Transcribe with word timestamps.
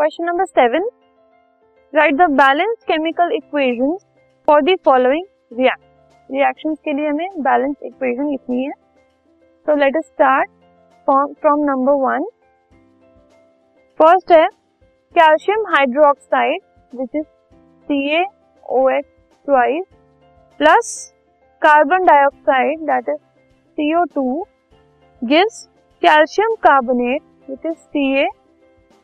Question 0.00 0.24
number 0.24 0.44
seven 0.44 0.84
write 1.92 2.14
the 2.16 2.26
balance 2.36 2.84
chemical 2.88 3.32
equation 3.34 3.96
for 4.48 4.62
the 4.62 4.74
following 4.84 5.58
react 5.58 6.30
reactions 6.30 6.78
के 6.84 6.92
लिए 6.92 7.08
हमें 7.08 7.42
balance 7.42 7.74
equation 7.82 8.30
लिखनी 8.30 8.64
है। 8.64 8.72
तो 9.66 9.74
let 9.76 9.96
us 9.96 10.06
start 10.06 10.50
from 11.40 11.64
number 11.64 11.98
one 12.04 12.24
first 14.00 14.32
है 14.32 14.46
calcium 15.14 15.66
hydroxide 15.74 16.62
which 16.92 17.16
is 17.16 17.26
CaOH 17.88 19.04
twice 19.48 19.84
plus 20.60 20.96
carbon 21.62 22.06
dioxide 22.06 22.86
that 22.92 23.08
is 23.08 23.20
CO2 23.78 24.26
gives 25.22 25.68
calcium 26.02 26.58
carbonate, 26.62 27.22
which 27.48 27.64
is 27.64 27.78
Ca 27.92 28.26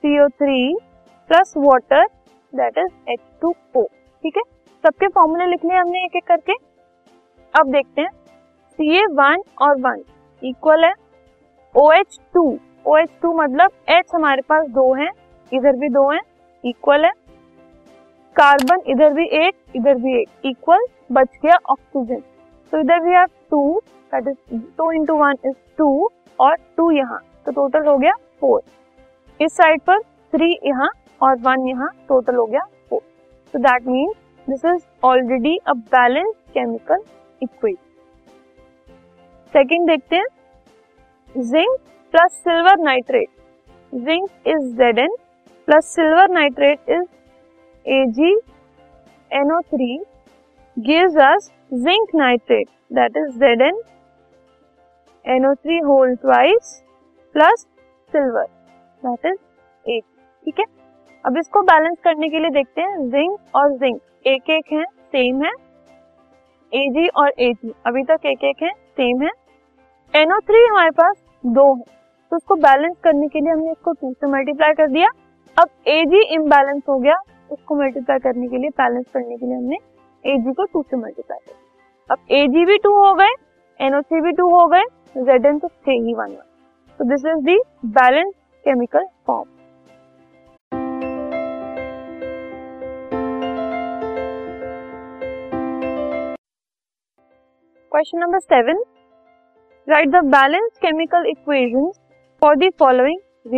CO3 0.05 0.75
plus 1.31 1.53
water 1.59 2.05
that 2.53 2.79
is 2.79 3.11
H 3.11 3.21
two 3.43 3.55
O 3.77 3.83
ठीक 3.83 4.37
है? 4.37 4.43
सबके 4.85 5.09
फॉर्मूले 5.09 5.47
लिखने 5.47 5.75
हैं 5.75 5.81
हमने 5.81 6.05
एक 6.05 6.17
एक 6.17 6.27
करके। 6.27 6.53
अब 7.55 7.71
देखते 7.73 8.01
हैं। 8.01 8.11
सी 8.79 8.97
ए 8.97 9.05
वन 9.13 9.43
और 9.63 9.81
वन 9.81 10.03
इक्वल 10.43 10.85
है 10.85 10.93
O 11.75 11.91
H 11.93 12.19
two 12.35 12.43
O 12.87 12.97
H 12.97 13.11
two 13.23 13.33
मतलब 13.35 13.71
H 13.91 14.15
हमारे 14.15 14.43
पास 14.49 14.67
दो 14.71 14.93
हैं, 14.95 15.11
इधर 15.53 15.77
भी 15.77 15.89
दो 15.91 16.11
हैं 16.11 16.21
इक्वल 16.65 17.05
है। 17.05 17.11
कार्बन 18.37 18.83
इधर 18.89 19.13
भी 19.13 19.25
एक, 19.39 19.55
इधर 19.77 19.95
भी 19.95 20.21
एक 20.21 20.47
इक्वल 20.47 20.87
बच 21.13 21.29
गया 21.43 21.57
ऑक्सीजन 21.71 22.21
तो 22.73 22.79
इधर 22.79 23.01
भी 23.01 23.13
have 23.13 23.27
two 23.51 23.81
that 24.13 24.29
is 24.29 24.61
two 24.79 24.91
into 24.93 25.17
one 25.17 25.37
is 25.47 25.57
two 25.79 26.09
और 26.39 26.57
टू 26.77 26.91
यहाँ 26.91 27.21
तो 27.47 27.53
टोटल 27.53 27.87
हो 27.87 27.97
गया 27.99 28.13
फोर 28.41 28.63
इस 29.41 29.53
साइड 29.53 29.81
पर 29.83 30.01
थ्री 30.33 30.51
यहाँ 30.67 30.91
और 31.21 31.37
वन 31.41 31.69
यहाँ 31.69 31.89
टोटल 32.09 32.35
हो 32.35 32.45
गया 32.47 32.61
four 32.91 33.01
so 33.55 33.59
that 33.59 33.87
mean 33.87 34.13
this 34.47 34.65
is 34.65 34.83
already 35.05 35.57
a 35.59 35.73
balance 35.93 36.35
chemical 36.55 37.03
equation 37.43 37.85
second 39.55 39.87
देखते 39.89 40.17
हैं. 40.17 40.27
Zinc 41.35 41.79
plus 42.15 42.33
silver 42.45 42.79
nitrate 42.81 43.29
zinc 43.93 44.29
is 44.47 44.75
Z 44.77 44.99
N 44.99 45.15
plus 45.69 45.95
silver 45.95 46.31
nitrate 46.31 46.91
is 46.91 47.05
A 47.87 48.05
G 48.19 48.33
N O 49.31 49.61
three 49.75 49.99
gives 50.77 51.17
us 51.25 51.51
zinc 51.85 52.15
nitrate 52.15 52.69
that 52.93 53.17
is 53.17 53.39
Z 53.39 53.63
N 53.63 53.81
N O 55.25 55.55
three 55.55 55.79
whole 55.87 56.15
twice 56.17 56.81
plus 57.35 57.67
silver 58.13 58.47
that 59.03 59.27
is 59.27 59.91
at 59.91 60.05
ठीक 60.45 60.59
है? 60.61 60.65
अब 61.27 61.37
इसको 61.39 61.61
balance 61.63 61.97
करने 62.05 62.29
के 62.29 62.39
लिए 62.39 62.51
देखते 62.51 62.81
हैं. 62.81 63.09
Zinc 63.11 63.57
और 63.57 63.73
जिंक 63.79 64.01
एक 64.27 64.51
एक 64.51 64.73
है 64.73 64.85
सेम 64.85 65.43
है. 65.45 65.51
ए 66.73 66.87
जी 66.91 67.07
और 67.09 67.33
ए 67.41 67.53
जी 67.53 67.73
अभी 67.87 68.03
तक 68.05 68.27
एक 68.27 68.45
एक 68.45 68.63
है 68.63 68.71
सेम 68.71 69.23
है. 69.23 69.31
एनओ 70.15 70.39
थ्री 70.41 70.65
हमारे 70.67 70.91
पास 71.01 71.17
दो 71.45 71.67
है. 71.75 71.83
तो 72.33 72.37
उसको 72.37 72.57
बैलेंस 72.57 72.97
करने 73.05 73.29
के 73.29 73.41
लिए 73.41 73.53
हमने 73.53 73.71
इसको 73.71 73.93
टू 73.93 74.13
से 74.13 74.27
मल्टीप्लाई 74.33 74.73
कर 74.73 74.89
दिया. 74.89 75.09
अब 75.57 75.69
ए 75.89 76.05
जी 76.05 76.23
इम्बैलेंस 76.35 76.83
हो 76.89 76.99
गया. 76.99 77.17
उसको 77.51 77.75
मल्टीप्लाई 77.75 78.19
करने 78.19 78.49
के 78.49 78.59
लिए 78.59 78.71
बैलेंस 78.79 79.05
करने 79.15 79.37
के 79.37 79.47
लिए 79.47 79.57
हमने 79.57 79.77
ए 80.25 80.37
जी 80.39 80.53
को 80.53 80.65
टू 80.65 80.83
से 80.83 80.97
मल्टीप्लाई 80.97 81.39
कर 81.39 82.13
अब 82.13 82.19
ए 82.31 82.47
जी 82.49 82.65
भी 82.65 82.79
टू 82.79 82.97
हो 82.97 83.15
गए 83.15 83.35
एनओ 83.81 84.01
थ्री 84.03 84.21
भी 84.21 84.33
टू 84.33 84.49
हो 84.51 84.67
गए 84.69 84.83
जेड 85.23 85.47
एन 85.47 85.59
तो 85.59 85.69
थे 85.69 85.93
ही 85.93 86.15
one 86.15 86.31
one 86.31 86.45
So 87.01 87.05
this 87.05 87.25
is 87.25 87.43
the 87.45 87.57
balanced 87.93 88.39
chemical 88.65 89.03
form. 89.27 89.56
Question 97.97 98.19
number 98.19 98.39
seven 98.39 98.83
write 99.89 100.09
the 100.11 100.21
balance 100.33 100.71
chemical 100.81 101.27
equation 101.27 101.87
for 102.43 102.57
the 102.57 102.69
following 102.79 103.53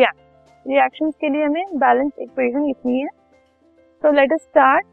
reaction 0.66 1.10
के 1.20 1.28
लिए 1.28 1.44
हमें 1.44 1.78
बैलेंस 1.78 2.12
इक्वेशन 2.18 2.66
लिखनी 2.66 3.00
है। 3.00 3.08
So 3.08 4.12
let 4.12 4.32
us 4.32 4.40
start 4.42 4.86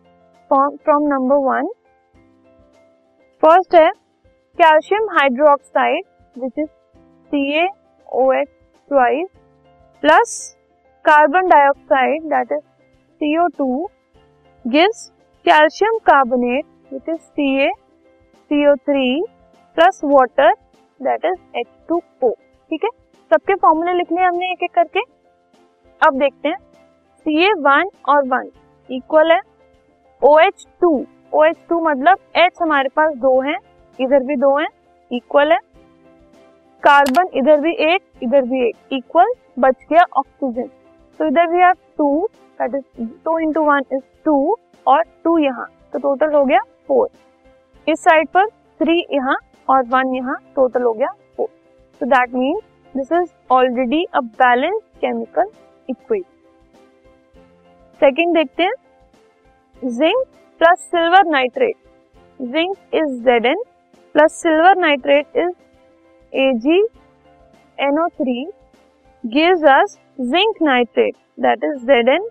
from 0.51 1.03
number 1.07 1.43
one 1.43 1.67
first 3.43 3.75
है 3.75 3.91
calcium 4.57 5.09
hydroxide 5.51 6.05
which 6.35 6.59
is 6.59 6.67
C 7.31 7.43
A 7.51 7.63
H 7.65 8.49
twice 8.89 9.29
plus 10.03 10.35
carbon 11.05 11.49
dioxide 11.49 12.29
that 12.33 12.51
is 12.51 12.65
C 13.21 13.37
O 13.37 13.47
two 13.57 13.87
gives 14.65 15.07
calcium 15.45 15.97
carbonate 16.05 16.93
which 16.93 17.09
is 17.09 17.21
C 17.21 17.55
A 17.61 17.71
C O 18.51 18.75
three 18.75 19.07
Ca 19.77 19.87
CO3 19.93 20.51
that 20.99 21.25
is 21.25 21.57
H 21.57 21.67
two 21.89 21.97
H2O 21.97 22.31
ठीक 22.71 22.83
है? 22.83 22.89
सबके 23.31 23.55
फॉर्मूले 23.55 23.93
लिखने 23.93 24.21
हैं 24.21 24.27
हमने 24.27 24.51
एक 24.51 24.63
एक 24.63 24.73
करके। 24.73 24.99
अब 26.01 26.19
देखते 26.19 26.49
हैं। 26.49 26.57
सी 27.25 27.43
ए 27.45 27.51
वन 27.59 27.89
और 28.09 28.27
वन 28.27 28.49
इक्वल 28.89 29.31
है 29.31 29.39
O 30.21 30.37
H 30.39 30.65
two 30.81 30.91
O 31.33 31.43
H 31.43 31.57
two 31.69 31.79
मतलब 31.81 32.17
H 32.37 32.61
हमारे 32.61 32.89
पास 32.95 33.13
दो 33.17 33.39
हैं, 33.41 33.57
इधर 33.99 34.23
भी 34.23 34.35
दो 34.35 34.55
हैं 34.57 34.67
इक्वल 35.11 35.51
है। 35.51 35.59
कार्बन 36.83 37.29
इधर 37.33 37.59
भी 37.61 37.71
एक, 37.85 38.01
इधर 38.23 38.41
भी 38.41 38.67
एक 38.67 38.93
इक्वल 38.93 39.33
बच 39.59 39.85
गया 39.89 40.03
ऑक्सीजन 40.17 40.69
तो 41.19 41.25
इधर 41.27 41.47
भी 41.47 41.61
आप 41.61 41.77
two 41.97 42.27
that 42.59 42.75
is 42.75 43.09
two 43.25 43.37
into 43.39 43.63
one 43.63 43.83
is 43.93 44.03
two 44.25 44.57
और 44.87 45.03
टू 45.23 45.37
यहाँ. 45.37 45.67
तो 45.93 45.99
टोटल 45.99 46.33
हो 46.33 46.43
गया 46.45 46.59
फोर 46.87 47.09
इस 47.87 47.99
साइड 47.99 48.27
पर 48.27 48.45
थ्री 48.79 49.05
यहाँ 49.13 49.37
और 49.67 49.83
वन 49.87 50.15
यहाँ 50.15 50.37
टोटल 50.55 50.81
हो 50.81 50.93
गया 50.93 51.07
four 51.37 51.47
so 52.01 52.05
that 52.05 52.33
mean 52.35 52.59
this 52.93 53.11
is 53.11 53.29
already 53.51 54.03
a 54.05 54.19
balance 54.41 54.81
chemical 55.01 55.49
equation 55.89 56.33
second 58.01 58.33
देखते 58.37 58.63
हैं. 58.63 58.73
Zinc 59.83 60.25
plus 60.61 60.79
silver 60.91 61.25
nitrate 61.27 61.75
zinc 62.39 62.77
is 62.93 63.21
Z 63.23 63.45
N 63.45 63.63
plus 64.15 64.41
silver 64.41 64.77
nitrate 64.77 65.37
is 65.37 65.53
AgNO3 66.33 68.47
gives 69.23 69.63
us 69.63 69.97
zinc 70.23 70.59
nitrate. 70.59 71.15
That 71.37 71.63
is 71.63 71.83
Zn. 71.83 72.27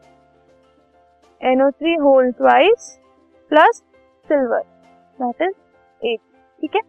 NO3 1.41 2.01
whole 2.01 2.33
twice 2.35 2.99
plus 3.53 3.83
silver. 4.29 4.63
That 5.19 5.41
is 5.41 5.55
8 6.01 6.21
ठीक 6.61 6.77
है? 6.77 6.81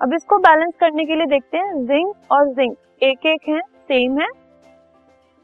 अब 0.00 0.14
इसको 0.14 0.38
balance 0.38 0.72
करने 0.80 1.04
के 1.04 1.14
लिए 1.14 1.26
देखते 1.26 1.58
हैं 1.58 1.84
जिंक 1.86 2.32
और 2.32 2.48
जिंक 2.54 2.76
एक 3.02 3.26
एक 3.26 3.48
है 3.48 3.60
सेम 3.60 4.18
है। 4.20 4.28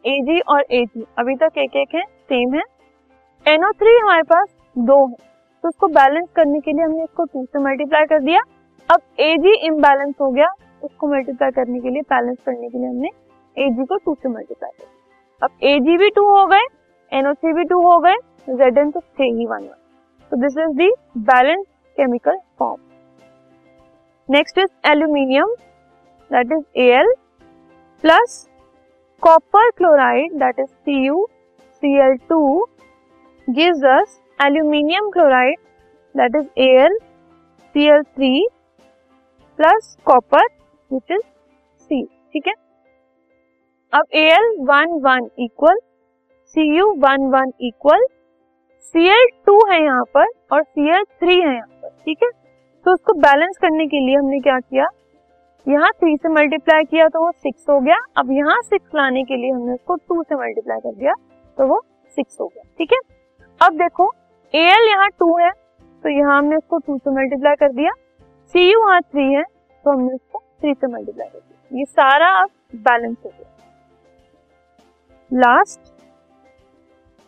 Ag 0.05 0.41
और 0.49 0.65
Ag, 0.73 1.03
अभी 1.19 1.35
तक 1.37 1.59
एक 1.59 1.77
एक 1.77 1.95
है। 1.95 2.03
सेम 2.03 2.55
है 2.55 2.63
NO3 3.47 4.01
हमारे 4.03 4.23
पास 4.23 4.49
दो 4.77 5.07
है। 5.07 5.15
तो 5.65 5.69
उसको 5.69 5.89
बैलेंस 5.89 6.29
करने 6.37 6.61
के 6.61 6.73
लिए 6.73 6.85
हमने 6.85 7.03
इसको 7.03 7.25
टू 7.25 7.45
से 7.45 7.59
मल्टीप्लाई 7.59 8.05
कर 8.05 8.21
दिया। 8.21 8.41
अब 8.89 9.01
Ag 9.21 9.47
इम्बैलेंस 9.63 10.15
हो 10.21 10.31
गया, 10.31 10.53
उसको 10.83 11.09
मल्टीप्लाई 11.09 11.51
करने 11.51 11.81
के 11.81 11.91
लिए 11.91 12.03
बैलेंस 12.11 12.39
करने 12.47 12.69
के 12.69 12.79
लिए 12.79 12.89
हमने 12.89 13.09
ए 13.57 13.69
जी 13.71 13.85
को 13.85 13.97
टू 13.97 14.15
से 14.15 14.29
मल्टीप्लाई 14.29 14.71
कर 14.79 14.89
अब 15.43 15.51
ए 15.63 15.79
जी 15.81 15.97
भी 15.99 16.09
टू 16.11 16.29
हो 16.29 16.47
गए 16.47 16.67
एनओ 17.13 17.33
सी 17.33 17.53
भी 17.53 17.65
टू 17.65 17.81
हो 17.83 17.99
गए 17.99 18.15
जेड 18.49 18.79
एन 18.79 18.91
तो 18.91 19.01
थे 19.01 19.25
ही 19.25 19.47
वन 19.47 19.63
वन 19.63 19.77
तो 20.33 20.37
this 20.37 20.59
is 20.59 20.77
the 20.77 20.91
balance 21.19 21.65
chemical 21.97 22.39
form 22.59 22.90
next 24.31 24.59
is 24.59 24.71
aluminium 24.91 25.55
that 26.31 26.53
is 26.53 26.81
A 26.81 26.91
L 26.99 27.15
plus 28.05 28.47
copper 29.23 29.71
chloride 29.71 30.39
that 30.39 30.61
is 30.61 30.69
C 30.69 31.05
U 31.07 31.27
C 31.83 31.97
L 32.01 32.17
two 32.29 32.41
gives 33.49 33.83
us 33.83 34.11
aluminium 34.41 35.11
chloride, 35.13 35.59
that 36.15 36.35
is 36.35 36.47
AlCl3 36.59 38.43
plus 39.59 39.97
copper 40.07 40.43
which 40.91 41.11
is 41.11 41.23
C 41.91 42.03
ठीक 42.33 42.47
है? 42.47 42.55
अब 43.93 44.05
A 44.15 44.25
L 44.29 44.55
one 44.69 44.93
one 45.03 45.29
equal 45.39 45.79
C 46.57 46.63
U 46.77 46.87
one 46.99 47.27
one 47.31 47.53
equal 47.63 48.07
C 48.95 49.07
L 49.09 49.27
two 49.47 49.59
है 49.71 49.83
यहाँ 49.83 50.05
पर 50.15 50.27
और 50.53 50.63
C 50.63 50.89
L 50.89 51.05
three 51.21 51.41
है 51.41 51.55
यहाँ 51.55 51.67
पर, 51.83 51.89
ठीक 52.05 52.23
है? 52.23 52.31
तो 52.87 52.93
उसको 52.93 53.13
बैलेंस 53.21 53.57
करने 53.61 53.87
के 53.87 53.99
लिए 54.01 54.17
हमने 54.17 54.39
क्या 54.41 54.59
किया? 54.61 54.87
यहाँ 55.67 55.91
थ्री 55.93 56.17
से 56.17 56.29
मल्टीप्लाई 56.31 56.85
किया 56.85 57.09
तो 57.09 57.21
वो 57.21 57.31
सिक्स 57.33 57.69
हो 57.69 57.79
गया। 57.81 57.97
अब 58.19 58.31
यहाँ 58.33 58.61
सिक्स 58.63 58.95
लाने 58.95 59.23
के 59.25 59.37
लिए 59.37 59.51
हमने 59.51 59.73
उसको 59.73 59.97
टू 59.99 60.23
से 60.23 60.35
मल्टीप्लाई 60.37 60.79
कर 60.81 60.95
दिया 60.95 61.15
तो 61.59 61.67
वो 61.67 61.81
सिक्स 62.17 62.37
हो 62.41 62.47
गया। 62.47 62.63
ठीक 62.79 62.93
है? 62.93 62.99
अब 63.61 63.77
देखो 63.79 64.13
ए 64.55 64.63
एल 64.67 64.89
यहाँ 64.89 65.09
टू 65.19 65.37
है 65.39 65.51
तो 66.03 66.09
यहाँ 66.11 66.39
हमने 66.39 66.57
उसको 66.57 66.79
टू 66.79 66.97
से 66.99 67.11
मल्टीप्लाई 67.11 67.55
कर 67.57 67.73
दिया। 67.73 67.91
सी 68.55 68.61
यू 68.63 68.81
यहाँ 68.81 69.01
थ्री 69.03 69.33
है 69.33 69.43
तो 69.43 69.91
हमने 69.91 70.15
उसको 70.15 70.43
थ्री 70.61 70.75
से 70.75 70.87
मल्टीप्लाई 70.87 71.29
कर 71.29 71.39
दिया। 71.39 71.79
ये 71.79 71.85
सारा 71.85 72.29
अब 72.37 72.51
बैलेंस 72.77 73.17
हो 73.25 73.31
गया। 73.31 73.49
Last 75.31 75.81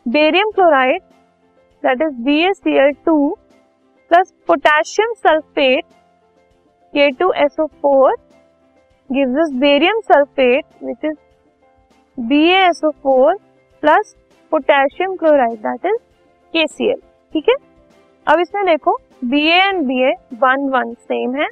barium 0.06 0.50
chloride 0.50 1.02
that 1.82 2.02
is 2.02 2.14
B 2.22 2.40
A 2.44 2.56
C 2.58 2.76
L 2.78 2.93
two 3.06 3.37
plus 4.12 4.32
potassium 4.47 5.12
sulphate 5.19 5.85
K 6.94 7.11
two 7.11 7.32
S O 7.32 7.67
four 7.67 8.14
gives 9.11 9.38
us 9.38 9.53
barium 9.62 9.99
sulfate, 10.09 10.67
which 10.81 11.05
is 11.05 11.17
BaSO4 12.19 13.35
plus 13.82 14.14
potassium 14.53 15.14
chloride 15.17 15.59
that 15.59 15.87
is 15.87 15.97
KCl 16.55 17.00
ठीक 17.32 17.49
है? 17.49 17.55
अब 18.26 18.41
इसमें 18.41 18.64
देखो 18.67 18.97
B 19.25 19.47
and 19.49 19.82
B 19.87 20.00
A 20.03 20.12
one 20.35 20.69
one 20.69 20.94
same 20.94 21.35
है। 21.35 21.49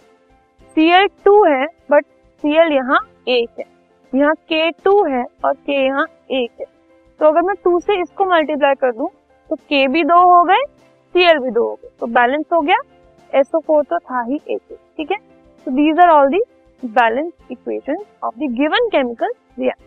Cl 0.77 1.09
two 1.25 1.45
है 1.45 1.67
but 1.91 2.05
Cl 2.45 2.73
यहाँ 2.73 2.99
एक 3.29 3.59
है। 3.59 3.65
यहाँ 4.13 4.35
के 4.35 4.71
टू 4.71 5.05
है 5.05 5.25
और 5.45 5.55
के 5.55 5.85
यहाँ 5.87 6.07
एक 6.31 6.51
है। 6.61 6.67
तो 7.21 7.27
अगर 7.27 7.43
मैं 7.43 7.57
टू 7.65 7.79
से 7.81 8.01
इसको 8.03 8.25
मल्टीप्लाई 8.25 8.75
कर 8.75 8.93
दूँ 8.93 9.09
तो 9.51 9.57
के 9.57 9.87
भी 9.89 10.05
दो 10.05 10.21
हो 10.35 10.43
गए 10.45 10.63
Cl 11.15 11.43
भी 11.43 11.51
दो 11.51 11.69
हो 11.69 11.75
गए। 11.75 11.91
तो 12.01 12.07
बैलेंस 12.07 12.45
हो 12.53 12.61
गया। 12.61 12.77
SO4 13.31 13.85
तो 13.85 13.99
था 13.99 14.23
ही 14.23 14.41
एक 14.49 14.61
ठीक 14.97 15.11
है? 15.11 15.17
तो 15.67 15.71
these 15.71 15.99
are 15.99 16.09
all 16.09 16.29
the 16.29 16.41
balance 16.83 17.33
equation 17.51 18.05
of 18.25 18.35
the 18.35 18.39
given 18.39 18.89
chemical 18.89 19.33
reaction 19.59 19.87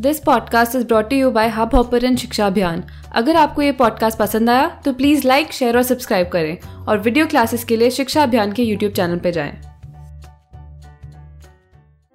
this 0.00 0.20
podcast 0.20 0.76
is 0.76 0.86
brought 0.86 1.12
you 1.12 1.30
by 1.30 1.48
Hubhopper 1.74 2.16
Shiksha 2.16 2.46
Abhiyan 2.46 2.84
अगर 3.12 3.36
आपको 3.36 3.62
ये 3.62 3.72
पॉडकास्ट 3.72 4.18
पसंद 4.18 4.50
आया 4.50 4.68
तो 4.84 4.92
प्लीज़ 4.92 5.26
लाइक 5.28 5.52
शेयर 5.52 5.76
और 5.76 5.82
सब्सक्राइब 5.82 6.28
करें। 6.28 6.58
और 6.88 6.98
वीडियो 6.98 7.26
क्लासेस 7.26 7.64
के 7.64 7.76
लिए 7.76 7.90
शिक्षा 7.90 8.22
अभियान 8.22 8.52
के 8.52 8.62
यूट्यूब 8.62 8.92
चैनल 8.92 9.18
पर 9.18 9.30
जाएँ। 9.30 9.67